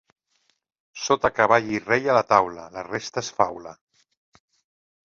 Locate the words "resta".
2.91-3.25